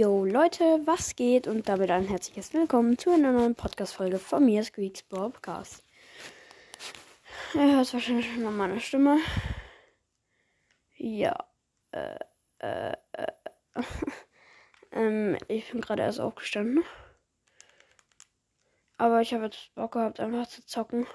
[0.00, 1.46] Yo Leute, was geht?
[1.46, 5.84] Und damit ein herzliches Willkommen zu einer neuen Podcast-Folge von mir, Squeaks Podcast.
[7.52, 9.18] Ihr hört wahrscheinlich schon an meiner Stimme.
[10.96, 11.36] Ja,
[11.92, 12.18] äh,
[12.60, 13.26] äh, äh.
[14.92, 16.82] ähm, ich bin gerade erst aufgestanden.
[18.96, 21.06] Aber ich habe jetzt Bock gehabt, einfach zu zocken.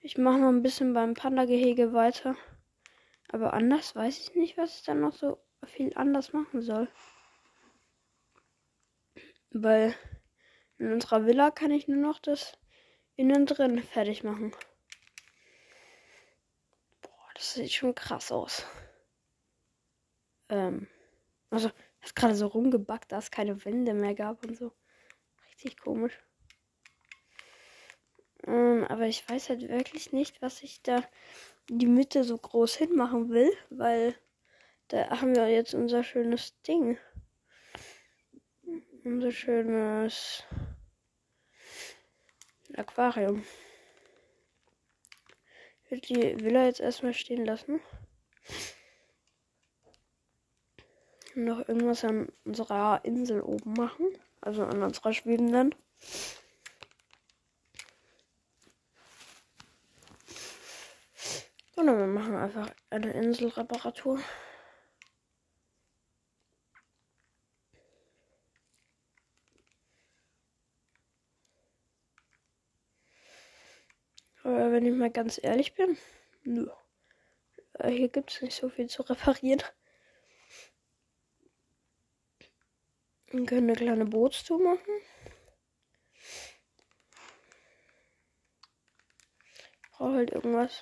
[0.00, 2.34] Ich mache noch ein bisschen beim Panda-Gehege weiter.
[3.30, 6.88] Aber anders weiß ich nicht, was ich dann noch so viel anders machen soll.
[9.50, 9.94] Weil
[10.78, 12.58] in unserer Villa kann ich nur noch das
[13.16, 14.52] innen drin fertig machen.
[17.02, 18.64] Boah, das sieht schon krass aus.
[20.48, 20.86] Ähm,
[21.50, 24.72] also, das gerade so rumgebackt, dass es keine Wände mehr gab und so.
[25.46, 26.18] Richtig komisch.
[28.46, 31.02] Ähm, aber ich weiß halt wirklich nicht, was ich da
[31.68, 34.14] die Mitte so groß hinmachen will, weil
[34.88, 36.98] da haben wir jetzt unser schönes Ding
[39.12, 40.44] unser schönes
[42.76, 43.44] Aquarium.
[45.84, 47.80] Ich würde die Villa jetzt erstmal stehen lassen.
[51.44, 54.06] noch irgendwas an unserer Insel oben machen.
[54.40, 55.74] Also an unserer schwebenden.
[61.76, 64.20] Oder wir machen einfach eine Inselreparatur.
[74.48, 75.98] Aber wenn ich mal ganz ehrlich bin,
[76.42, 76.70] nö.
[77.74, 79.62] Äh, hier gibt es nicht so viel zu reparieren.
[83.26, 84.90] Wir können eine kleine Bootstour machen.
[89.90, 90.80] Brauche halt irgendwas.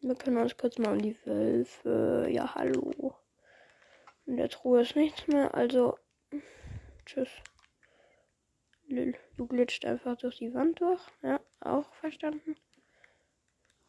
[0.00, 2.26] Wir können uns kurz mal um die Wölfe.
[2.30, 3.14] Ja, hallo.
[4.24, 5.98] In der Truhe ist nichts mehr, also
[7.04, 7.28] tschüss.
[8.90, 11.02] Lül, du glitscht einfach durch die Wand durch.
[11.22, 12.56] Ja, auch verstanden.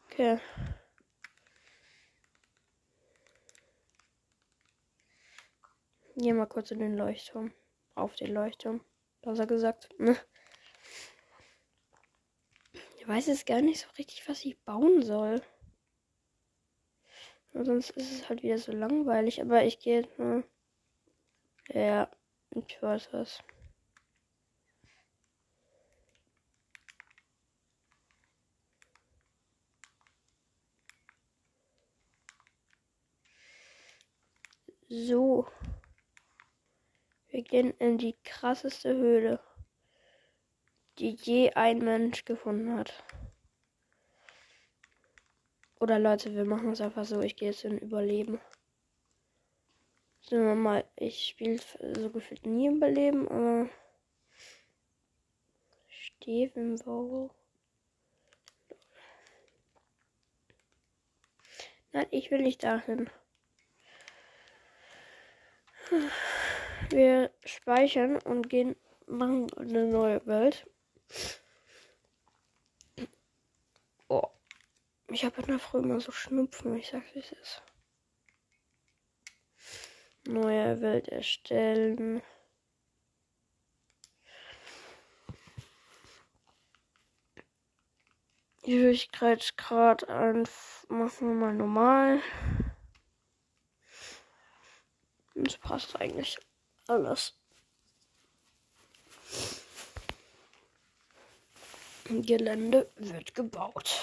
[0.06, 0.38] Okay.
[6.16, 7.52] Geh mal kurz in den Leuchtturm.
[7.94, 8.84] Auf den Leuchtturm.
[9.22, 9.88] Was er gesagt.
[12.98, 15.42] Ich weiß jetzt gar nicht so richtig, was ich bauen soll.
[17.54, 19.40] sonst ist es halt wieder so langweilig.
[19.40, 20.44] Aber ich gehe jetzt mal.
[21.68, 22.08] Ja,
[22.50, 23.42] ich weiß was.
[34.92, 35.46] So.
[37.28, 39.38] Wir gehen in die krasseste Höhle,
[40.98, 43.04] die je ein Mensch gefunden hat.
[45.78, 47.20] Oder Leute, wir machen es einfach so.
[47.20, 48.40] Ich gehe jetzt in Überleben.
[50.22, 51.60] Sagen wir mal, ich spiele
[51.94, 53.70] so gefühlt nie im Überleben, aber.
[55.86, 57.30] Stevenbau.
[61.92, 63.08] Nein, ich will nicht dahin.
[66.90, 70.66] Wir speichern und gehen machen eine neue Welt.
[74.08, 74.28] Oh.
[75.08, 77.62] Ich habe in der Früh immer so Schnupfen, ich sag's wie es ist.
[80.26, 82.22] Neue Welt erstellen.
[88.70, 92.20] Schwierigkeitsgrad machen wir mal normal.
[95.46, 96.38] Es passt eigentlich
[96.86, 97.34] alles.
[102.08, 104.00] Gelände wird gebaut.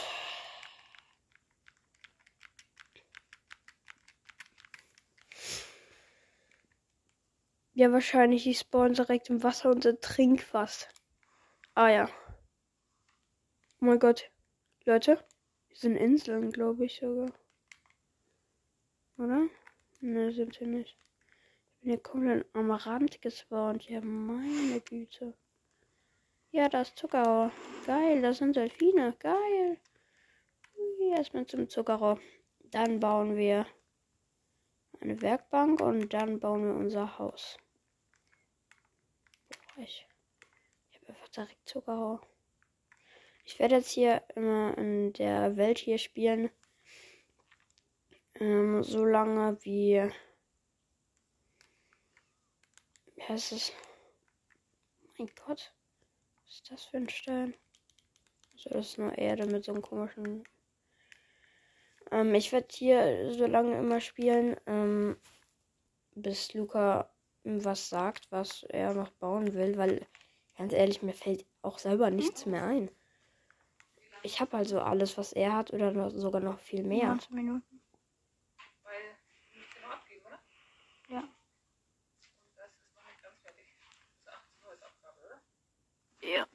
[7.73, 10.87] Ja, wahrscheinlich die spawnen direkt im Wasser und sind Trinkwasser.
[11.75, 12.09] Ah ja.
[13.81, 14.31] Oh mein Gott.
[14.85, 15.23] Leute,
[15.67, 17.31] wir sind Inseln, glaube ich sogar.
[19.17, 19.47] Oder?
[19.99, 20.97] Ne, sind wir nicht
[21.95, 23.87] komplett am Rand gespawnt.
[23.87, 25.33] Ja, meine Güte.
[26.51, 27.51] Ja, das Zuckerrohr.
[27.85, 29.15] Geil, das sind Delfine.
[29.19, 29.79] Geil.
[31.15, 32.19] Erstmal zum Zuckerrohr.
[32.71, 33.65] Dann bauen wir
[34.99, 37.57] eine Werkbank und dann bauen wir unser Haus.
[39.77, 40.05] ich
[40.89, 42.21] ich habe einfach direkt Zuckerrohr.
[43.45, 46.49] Ich werde jetzt hier immer in der Welt hier spielen.
[48.35, 50.11] Ähm, so lange wie
[53.15, 53.73] wie heißt es?
[55.17, 55.73] Mein Gott.
[56.45, 57.53] Was ist das für ein Stein?
[58.55, 60.43] So, das ist nur Erde mit so einem komischen.
[62.11, 65.17] Ähm, ich werde hier so lange immer spielen, ähm,
[66.15, 67.11] bis Luca
[67.43, 70.05] was sagt, was er noch bauen will, weil
[70.57, 72.91] ganz ehrlich, mir fällt auch selber nichts mehr ein.
[74.23, 77.07] Ich habe also alles, was er hat oder sogar noch viel mehr.
[77.07, 77.81] 19 Minuten.
[78.83, 79.15] Weil
[79.53, 80.39] nicht genau abgeben, oder?
[81.07, 81.19] Ja.
[81.19, 81.29] Und
[82.57, 83.65] das ist noch nicht ganz fertig.
[83.79, 85.41] Das ist 18 Uhr ist Abgabe, oder?
[86.16, 86.16] Ja.
[86.16, 86.16] Dann machen wir das der Ausschlag.
[86.16, 86.16] Jetzt.
[86.16, 86.47] Ja, aber sonst wird es ganz fertig spielen kannst du nicht mehr.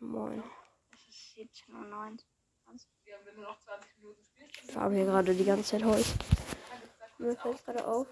[0.00, 0.42] Moin.
[0.94, 2.16] Es ist 17.09 Uhr.
[3.04, 6.14] Ja, wenn du noch 20 Minuten spielst, Ich farbe hier gerade die ganze Zeit Holz.
[7.18, 8.06] Mir fällt gerade auf,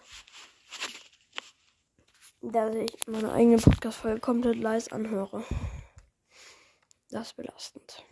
[2.41, 5.45] dass ich meine eigene Podcast-Folge komplett leise anhöre.
[7.11, 8.05] Das ist belastend.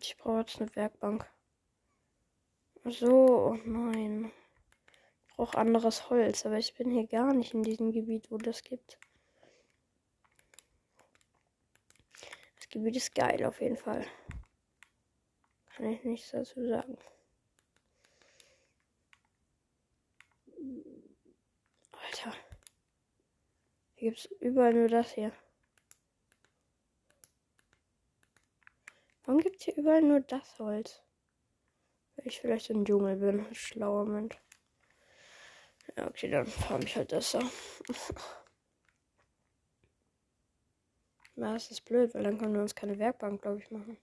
[0.00, 1.30] Ich brauche jetzt eine Werkbank.
[2.90, 4.32] So, oh nein.
[5.28, 8.62] Ich brauche anderes Holz, aber ich bin hier gar nicht in diesem Gebiet, wo das
[8.62, 8.98] gibt.
[12.56, 14.06] Das Gebiet ist geil auf jeden Fall.
[15.74, 16.96] Kann ich nichts dazu sagen.
[21.92, 22.32] Alter.
[23.96, 25.32] Hier gibt's überall nur das hier.
[29.24, 31.02] Warum gibt's hier überall nur das Holz?
[32.18, 33.46] Weil ich vielleicht im Dschungel bin.
[33.54, 34.36] Schlauer Mensch.
[35.96, 37.40] Ja, okay, dann farm ich halt das so.
[41.36, 43.96] Na, das ist blöd, weil dann können wir uns keine Werkbank, glaube ich, machen.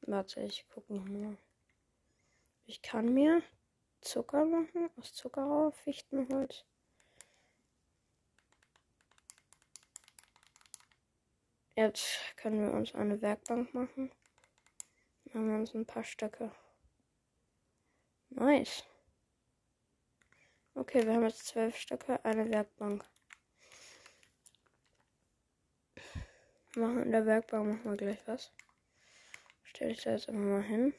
[0.00, 1.36] Warte, ich gucke nochmal.
[2.66, 3.42] Ich kann mir
[4.00, 6.64] Zucker machen, aus Zuckerrohr, Fichtenholz.
[11.76, 14.10] Jetzt können wir uns eine Werkbank machen.
[15.32, 16.50] Haben wir uns ein paar Stöcke.
[18.30, 18.84] Nice.
[20.74, 23.04] Okay, wir haben jetzt zwölf Stöcke, eine Werkbank.
[26.76, 28.52] Machen in der Werkbank machen wir gleich was.
[29.64, 30.94] Stelle ich da jetzt einfach mal hin.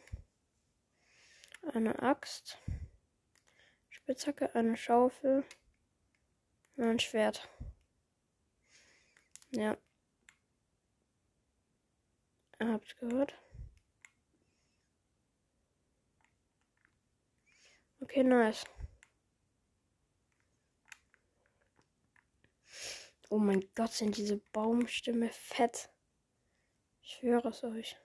[1.73, 2.57] Eine Axt.
[3.89, 5.45] Spitzhacke, eine Schaufel.
[6.75, 7.47] Und ein Schwert.
[9.51, 9.77] Ja.
[12.59, 13.33] Ihr habt's gehört.
[18.01, 18.63] Okay, nice.
[23.29, 25.89] Oh mein Gott, sind diese Baumstämme fett.
[27.01, 27.97] Ich schwöre es euch.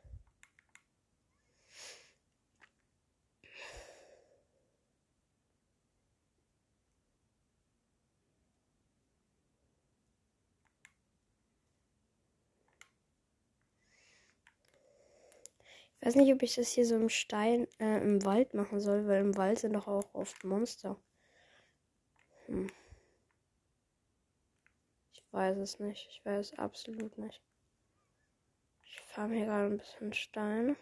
[16.00, 19.06] Ich weiß nicht, ob ich das hier so im Stein, äh, im Wald machen soll,
[19.06, 21.00] weil im Wald sind doch auch oft Monster.
[22.46, 22.70] Hm.
[25.12, 26.06] Ich weiß es nicht.
[26.10, 27.42] Ich weiß es absolut nicht.
[28.82, 30.76] Ich farme hier gerade ein bisschen Stein.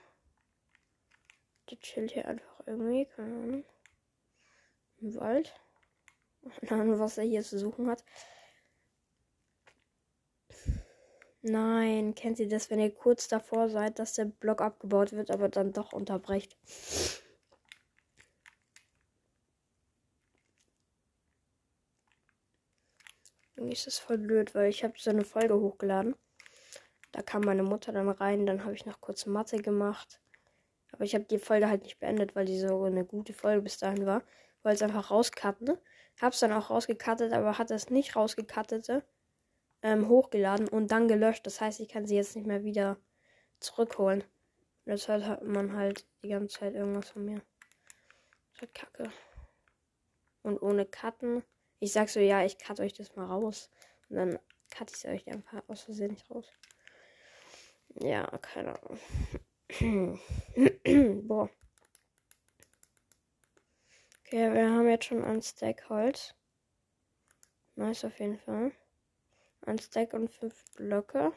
[1.68, 3.64] Die chillt hier einfach irgendwie, keine Ahnung.
[5.00, 5.54] Im Wald.
[6.66, 8.04] Keine Ahnung, was er hier zu suchen hat.
[11.44, 15.48] Nein, kennt ihr das, wenn ihr kurz davor seid, dass der Block abgebaut wird, aber
[15.48, 16.56] dann doch unterbrecht?
[23.56, 26.14] Irgendwie ist das voll blöd, weil ich habe so eine Folge hochgeladen.
[27.10, 30.20] Da kam meine Mutter dann rein, dann habe ich noch kurz Mathe gemacht.
[30.92, 33.78] Aber ich habe die Folge halt nicht beendet, weil die so eine gute Folge bis
[33.78, 34.22] dahin war.
[34.62, 35.76] Wollte es einfach rauscutten.
[36.20, 39.04] Hab's dann auch rausgecuttet, aber hat das nicht rausgecuttete
[39.82, 41.46] ähm, hochgeladen und dann gelöscht.
[41.46, 42.96] Das heißt, ich kann sie jetzt nicht mehr wieder
[43.60, 44.22] zurückholen.
[44.22, 47.36] Und deshalb hat man halt die ganze Zeit irgendwas von mir.
[47.36, 49.12] Das ist halt kacke.
[50.42, 51.44] Und ohne Cutten.
[51.78, 53.70] Ich sag so, ja, ich cut euch das mal raus.
[54.08, 54.38] Und dann
[54.70, 56.46] cut ich es euch einfach aus Versehen nicht raus.
[58.00, 58.98] Ja, keine Ahnung.
[61.28, 61.50] Boah.
[64.24, 66.34] Okay, wir haben jetzt schon ein Stack Holz.
[67.74, 68.72] Nice auf jeden Fall.
[69.64, 71.32] Ein Stack und fünf Blöcke.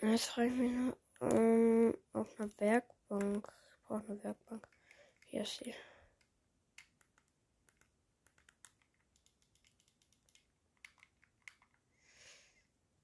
[0.00, 3.46] Jetzt frage ich mich noch, ähm, auf einer Werkbank.
[3.70, 4.66] Ich brauche eine Werkbank.
[5.26, 5.72] Hier ist sie.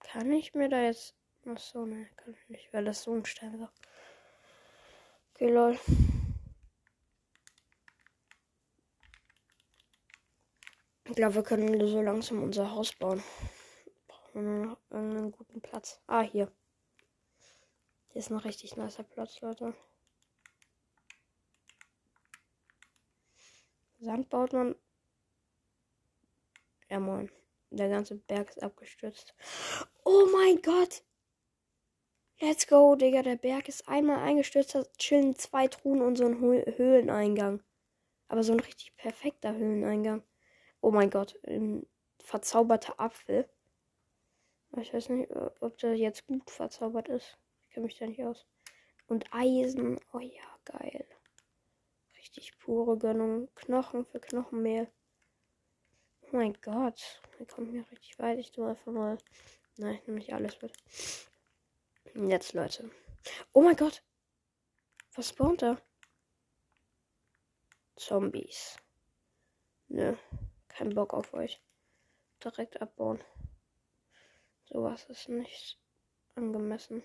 [0.00, 1.14] Kann ich mir da jetzt.
[1.46, 3.72] Ach so, ne, kann ich nicht, weil das so ein Stein war.
[5.34, 5.78] Okay, lol.
[11.08, 13.22] Ich glaube, wir können so langsam unser Haus bauen.
[14.06, 16.02] Brauchen wir nur noch irgendeinen guten Platz.
[16.06, 16.52] Ah, hier.
[18.08, 19.74] Hier ist noch richtig nicer Platz, Leute.
[24.00, 24.76] Sand baut man.
[26.90, 27.30] Ja, moin.
[27.70, 29.34] Der ganze Berg ist abgestürzt.
[30.04, 31.02] Oh mein Gott!
[32.40, 33.22] Let's go, Digga.
[33.22, 37.62] Der Berg ist einmal eingestürzt, da chillen zwei Truhen und so ein Hö Höhleneingang.
[38.28, 40.22] Aber so ein richtig perfekter Höhleneingang.
[40.80, 41.86] Oh mein Gott, ein
[42.18, 43.48] verzauberter Apfel.
[44.76, 45.30] Ich weiß nicht,
[45.60, 47.38] ob der jetzt gut verzaubert ist.
[47.62, 48.46] Ich kenne mich da nicht aus.
[49.06, 49.98] Und Eisen.
[50.12, 51.06] Oh ja, geil.
[52.18, 53.48] Richtig pure Gönnung.
[53.54, 54.90] Knochen für Knochenmehl.
[56.22, 57.22] Oh mein Gott.
[57.38, 58.38] Wir kommen hier richtig weit.
[58.38, 59.16] Ich tue einfach mal.
[59.78, 60.72] Nein, ich nehme nicht alles mit.
[62.14, 62.90] Jetzt, Leute.
[63.52, 64.02] Oh mein Gott.
[65.14, 65.80] Was spawnt da?
[67.96, 68.76] Zombies.
[69.88, 70.14] Nö.
[70.78, 71.60] Kein Bock auf euch.
[72.44, 73.18] Direkt abbauen.
[74.66, 75.76] Sowas ist nicht
[76.36, 77.02] angemessen.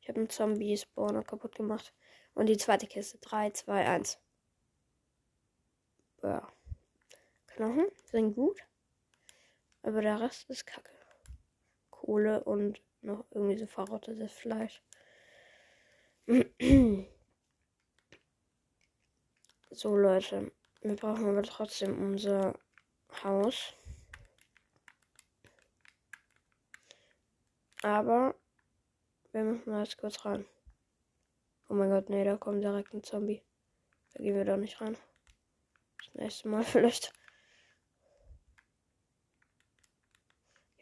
[0.00, 1.94] Ich habe einen Zombie-Spawner kaputt gemacht.
[2.34, 3.18] Und die zweite Kiste.
[3.18, 4.18] 3, 2, 1.
[6.24, 6.52] Ja.
[7.46, 8.58] Knochen sind gut.
[9.82, 10.90] Aber der Rest ist kacke.
[11.90, 14.82] Kohle und noch irgendwie so verrottetes Fleisch.
[19.70, 20.50] so, Leute.
[20.80, 22.58] Wir brauchen aber trotzdem unser
[23.24, 23.74] Haus.
[27.82, 28.34] Aber
[29.32, 30.46] wir müssen jetzt kurz rein.
[31.68, 33.42] Oh mein Gott, nee, da kommt direkt ein Zombie.
[34.14, 34.96] Da gehen wir doch nicht rein.
[35.98, 37.12] Das nächste Mal vielleicht.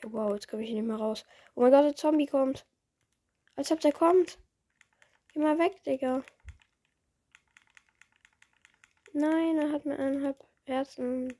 [0.02, 1.24] Ja, wow, jetzt komme ich nicht mehr raus.
[1.54, 2.66] Oh mein Gott, der Zombie kommt.
[3.56, 4.38] Als ob der kommt.
[5.32, 6.24] Geh mal weg, Digga.
[9.12, 11.32] Nein, er hat mir eineinhalb Herzen.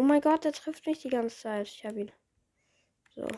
[0.00, 1.66] Oh mein Gott, der trifft mich die ganze Zeit.
[1.68, 2.12] Ich habe ihn.
[3.14, 3.28] So.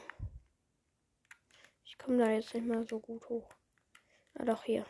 [1.85, 3.53] Ich komme da jetzt nicht mehr so gut hoch.
[4.35, 4.87] Na doch, hier.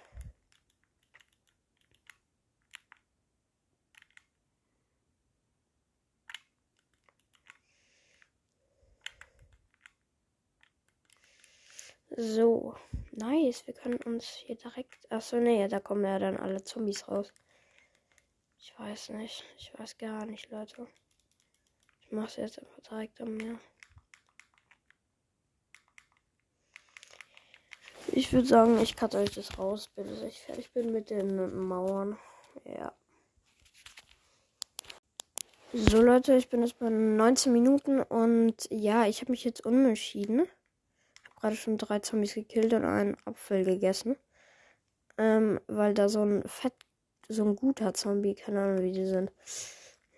[12.10, 12.76] So,
[13.12, 13.66] nice.
[13.66, 15.10] Wir können uns hier direkt.
[15.10, 17.32] Achso, nee, da kommen ja dann alle Zombies raus.
[18.58, 19.42] Ich weiß nicht.
[19.56, 20.86] Ich weiß gar nicht, Leute.
[22.12, 23.58] Ich mach's jetzt einfach direkt am Meer.
[28.08, 32.18] Ich würde sagen, ich cutte euch das raus, bis ich fertig bin mit den Mauern.
[32.66, 32.92] Ja.
[35.72, 40.46] So Leute, ich bin jetzt bei 19 Minuten und ja, ich habe mich jetzt umentschieden
[41.40, 44.16] gerade schon drei Zombies gekillt und einen Apfel gegessen.
[45.16, 46.74] Ähm, weil da so ein Fett,
[47.28, 49.32] so ein guter Zombie, keine Ahnung, wie die sind.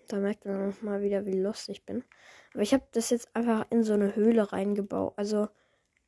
[0.07, 2.03] Da merkt man mal wieder, wie lustig ich bin.
[2.53, 5.13] Aber ich habe das jetzt einfach in so eine Höhle reingebaut.
[5.17, 5.49] Also,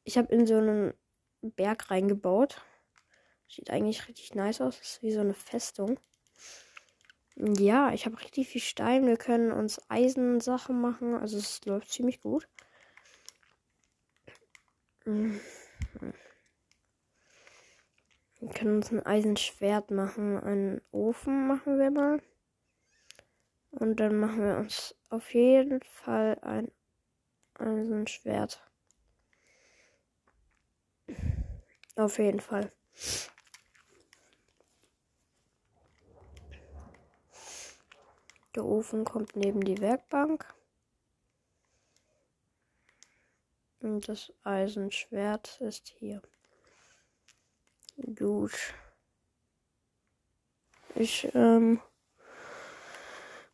[0.04, 0.94] ich habe in so einen
[1.42, 2.62] Berg reingebaut.
[3.50, 4.78] Sieht eigentlich richtig nice aus.
[4.80, 6.00] Das ist wie so eine Festung.
[7.36, 9.06] Ja, ich habe richtig viel Stein.
[9.06, 11.14] Wir können uns Eisensachen machen.
[11.14, 12.48] Also es läuft ziemlich gut.
[15.06, 15.40] Wir
[18.54, 20.38] können uns ein Eisenschwert machen.
[20.40, 22.22] Einen Ofen machen wir mal.
[23.80, 26.72] Und dann machen wir uns auf jeden Fall ein
[27.54, 28.60] Eisenschwert.
[31.96, 32.72] Auf jeden Fall.
[38.56, 40.52] Der Ofen kommt neben die Werkbank.
[43.80, 46.24] Und das Eisenschwert ist hier.
[48.16, 48.74] Gut.
[50.96, 51.80] Ich, ähm,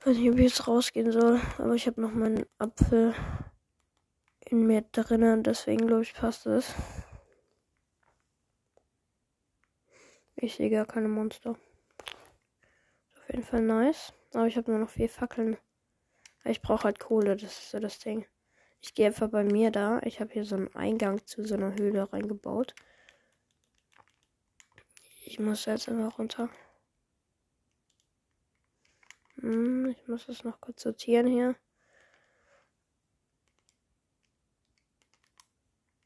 [0.05, 3.13] weiß nicht, ob ich jetzt rausgehen soll, aber ich habe noch meinen Apfel
[4.41, 6.73] in mir drinnen, deswegen glaube ich passt es.
[10.35, 11.51] Ich sehe gar keine Monster.
[11.51, 14.11] Auf jeden Fall nice.
[14.33, 15.57] Aber ich habe nur noch vier Fackeln.
[16.43, 18.25] Ich brauche halt Kohle, das ist so das Ding.
[18.81, 20.01] Ich gehe einfach bei mir da.
[20.03, 22.75] Ich habe hier so einen Eingang zu so einer Höhle reingebaut.
[25.25, 26.49] Ich muss jetzt einfach runter.
[29.43, 31.57] Hm, ich muss das noch kurz sortieren hier.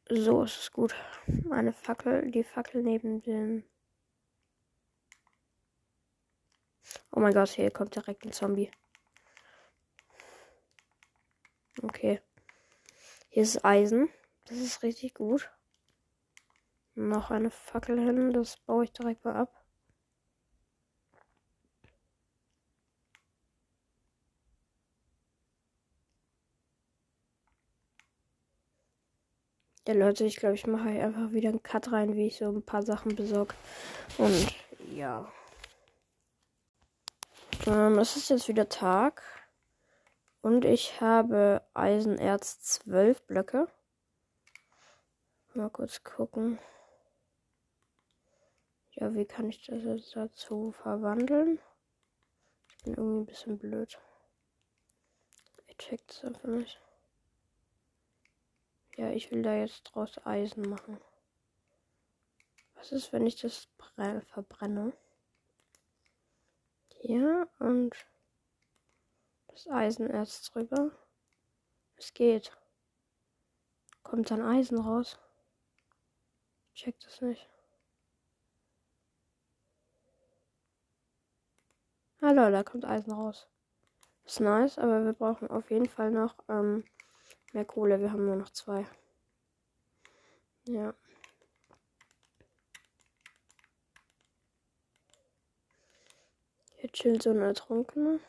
[0.10, 0.96] So ist es gut.
[1.52, 3.64] Eine Fackel, die Fackel neben dem.
[7.12, 8.72] Oh mein Gott, hier kommt direkt ein Zombie.
[11.84, 12.22] Okay.
[13.30, 14.10] Hier ist Eisen.
[14.46, 15.52] Das ist richtig gut.
[16.96, 18.34] Noch eine Fackel hin.
[18.34, 19.67] Das baue ich direkt mal ab.
[29.88, 32.62] Ja, Leute, ich glaube, ich mache einfach wieder einen Cut rein, wie ich so ein
[32.62, 33.56] paar Sachen besorge.
[34.18, 34.54] Und
[34.94, 35.32] ja.
[37.66, 39.24] Ähm, es ist jetzt wieder Tag.
[40.42, 43.70] Und ich habe Eisenerz 12 Blöcke.
[45.54, 46.60] Mal kurz gucken.
[48.92, 51.60] Ja, wie kann ich das jetzt dazu verwandeln?
[52.68, 53.98] Ich bin irgendwie ein bisschen blöd.
[55.68, 56.78] Ich check das einfach nicht.
[58.98, 61.00] Ja, ich will da jetzt draus Eisen machen.
[62.74, 63.68] Was ist, wenn ich das
[64.26, 64.92] verbrenne?
[67.02, 67.96] Hier und
[69.50, 70.92] das Eisenerz drüber.
[71.96, 72.52] Es geht.
[74.02, 75.20] Kommt dann Eisen raus?
[76.74, 77.48] Check das nicht.
[82.20, 83.48] Hallo, da kommt Eisen raus.
[84.26, 86.84] Ist nice, aber wir brauchen auf jeden Fall noch ähm,
[87.54, 88.00] mehr Kohle.
[88.00, 88.86] Wir haben nur noch zwei.
[90.66, 90.94] Ja.
[96.76, 98.20] Hier chillt so ein Ertrunkener.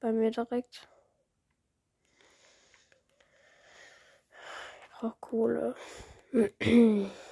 [0.00, 0.88] Bei mir direkt.
[4.82, 5.74] Ich brauche Kohle.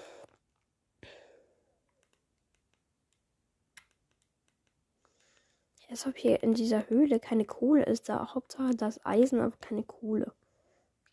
[5.97, 8.11] Als ob hier in dieser Höhle keine Kohle ist.
[8.11, 10.35] Da Hauptsache das Eisen, aber keine Kohle.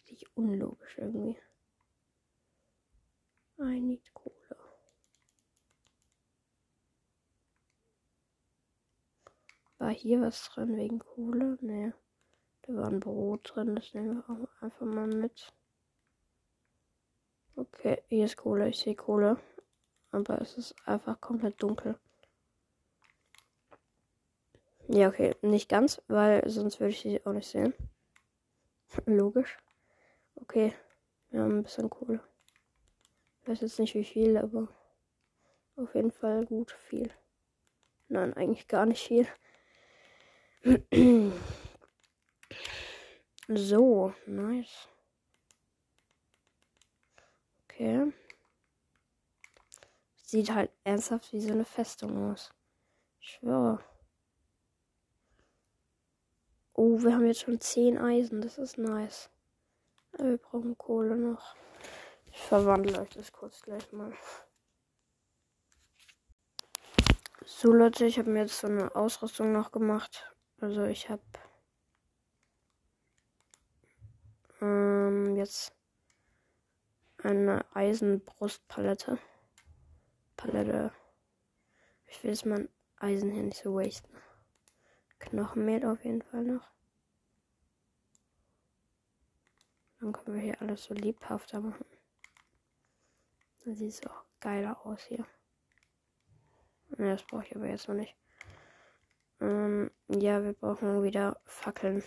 [0.01, 1.37] Richtig unlogisch irgendwie.
[3.59, 4.57] I need Kohle.
[9.77, 11.57] War hier was drin wegen Kohle?
[11.61, 11.93] Nee.
[12.63, 15.53] Da war ein Brot drin, das nehmen wir auch einfach mal mit.
[17.55, 19.39] Okay, hier ist Kohle, ich sehe Kohle.
[20.11, 21.97] Aber es ist einfach komplett dunkel.
[24.87, 27.73] Ja, okay, nicht ganz, weil sonst würde ich sie auch nicht sehen.
[29.05, 29.57] Logisch.
[30.35, 30.73] Okay,
[31.29, 32.19] wir haben ein bisschen Kohle.
[33.41, 34.67] Ich weiß jetzt nicht wie viel, aber
[35.77, 37.11] auf jeden Fall gut viel.
[38.09, 39.27] Nein, eigentlich gar nicht viel.
[43.47, 44.87] so, nice.
[47.63, 48.13] Okay.
[50.15, 52.53] Sieht halt ernsthaft wie so eine Festung aus.
[53.19, 53.83] Ich schwöre.
[56.75, 58.41] Oh, wir haben jetzt schon 10 Eisen.
[58.41, 59.29] Das ist nice.
[60.17, 61.55] Wir brauchen Kohle noch.
[62.31, 64.11] Ich verwandle euch das kurz gleich mal.
[67.45, 70.33] So Leute, ich habe mir jetzt so eine Ausrüstung noch gemacht.
[70.59, 71.21] Also ich habe
[74.61, 75.73] ähm, jetzt
[77.17, 79.19] eine Eisenbrustpalette.
[80.35, 80.91] Palette.
[82.07, 84.09] Ich will jetzt mein Eisen hier nicht so wasten.
[85.25, 86.69] Knochenmehl auf jeden Fall noch.
[89.99, 91.85] Dann können wir hier alles so lebhafter machen.
[93.63, 95.25] Dann sieht es auch geiler aus hier.
[96.89, 98.15] Das brauche ich aber jetzt noch nicht.
[99.39, 102.03] Ähm, ja, wir brauchen wieder Fackeln.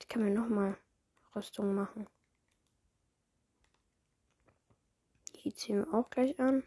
[0.00, 0.76] Ich kann mir nochmal
[1.34, 2.08] Rüstung machen.
[5.36, 6.64] Die ziehen wir auch gleich an.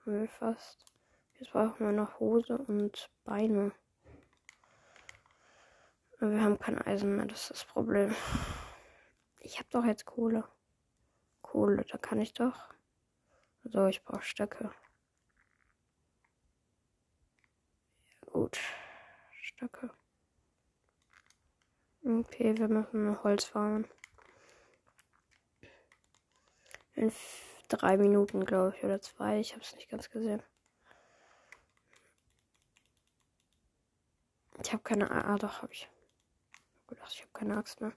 [0.00, 0.84] Haben wir fast.
[1.38, 3.70] Jetzt brauchen wir noch Hose und Beine.
[6.18, 8.12] Wir haben kein Eisen mehr, das ist das Problem.
[9.38, 10.48] Ich habe doch jetzt Kohle.
[11.40, 12.68] Kohle, da kann ich doch.
[13.62, 14.72] So, ich brauche Stöcke.
[18.26, 18.58] Gut.
[19.30, 19.90] Stöcke.
[22.04, 23.86] Okay, wir müssen Holz farmen.
[26.94, 27.12] In
[27.68, 29.38] drei Minuten, glaube ich, oder zwei.
[29.38, 30.42] Ich habe es nicht ganz gesehen.
[34.62, 35.10] Ich habe keine.
[35.10, 35.88] Ah, doch, habe ich.
[36.86, 37.92] Gedacht, ich habe keine Axt mehr.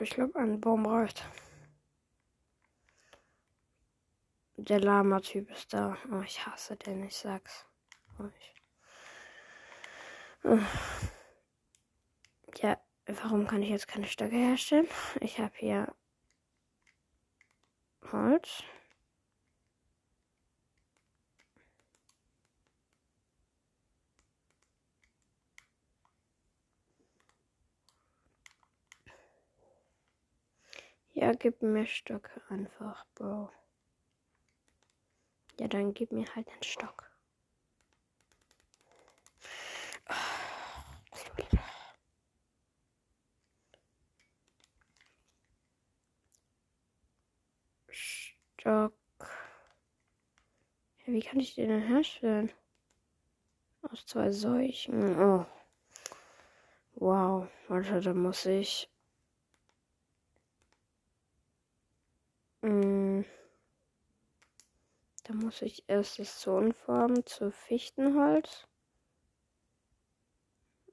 [0.00, 1.24] ich glaube, ein Baum reicht.
[4.56, 5.96] Der Lama-Typ ist da.
[6.12, 7.66] Oh, ich hasse den, ich sag's.
[8.18, 8.54] Oh, ich...
[12.56, 12.80] Ja,
[13.22, 14.88] warum kann ich jetzt keine Stöcke herstellen?
[15.20, 15.94] Ich habe hier
[18.12, 18.62] Holz.
[31.12, 33.50] Ja, gib mir Stöcke einfach, Bro.
[35.58, 37.09] Ja, dann gib mir halt einen Stock.
[48.60, 48.92] Stock.
[51.06, 52.52] Ja, wie kann ich den denn herstellen?
[53.82, 55.18] Aus zwei solchen.
[55.18, 55.46] Oh.
[56.94, 57.48] Wow.
[57.68, 58.90] Warte, da muss ich
[62.62, 63.22] Mm.
[65.24, 68.66] Da muss ich erst das Zonenformen zu Fichtenholz.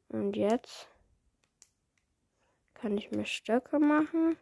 [0.07, 0.87] Und jetzt
[2.73, 4.37] kann ich mir Stöcke machen.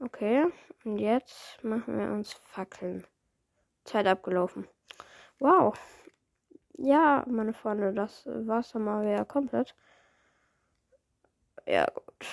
[0.00, 0.46] Okay,
[0.84, 3.04] und jetzt machen wir uns Fackeln.
[3.84, 4.68] Zeit abgelaufen.
[5.40, 5.74] Wow.
[6.74, 9.74] Ja, meine Freunde, das war's dann mal wieder komplett.
[11.66, 12.26] Ja, gut.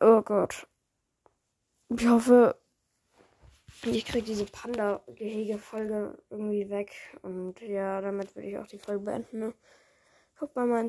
[0.00, 0.66] Oh Gott.
[1.88, 2.56] Ich hoffe,
[3.84, 6.92] ich kriege diese Panda-Gehege-Folge irgendwie weg.
[7.22, 9.38] Und ja, damit würde ich auch die Folge beenden.
[9.38, 9.54] Ne?
[10.38, 10.88] Guckt bei meinem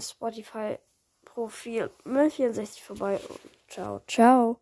[1.38, 3.20] Spotify-Profil Milch64 vorbei.
[3.30, 4.58] Und ciao, ciao.